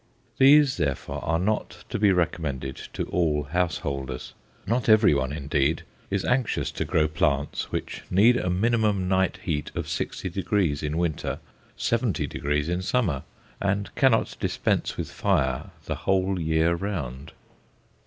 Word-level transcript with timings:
These, 0.39 0.77
therefore, 0.77 1.23
are 1.23 1.37
not 1.37 1.83
to 1.89 1.99
be 1.99 2.11
recommended 2.11 2.75
to 2.93 3.03
all 3.09 3.43
householders. 3.43 4.33
Not 4.65 4.89
everyone 4.89 5.31
indeed 5.31 5.83
is 6.09 6.25
anxious 6.25 6.71
to 6.71 6.85
grow 6.85 7.07
plants 7.07 7.71
which 7.71 8.01
need 8.09 8.35
a 8.35 8.49
minimum 8.49 9.07
night 9.07 9.37
heat 9.43 9.69
of 9.75 9.85
60° 9.85 10.81
in 10.81 10.97
winter, 10.97 11.37
70° 11.77 12.67
in 12.67 12.81
summer, 12.81 13.21
and 13.61 13.93
cannot 13.93 14.35
dispense 14.39 14.97
with 14.97 15.11
fire 15.11 15.69
the 15.85 15.93
whole 15.97 16.39
year 16.39 16.73
round. 16.73 17.33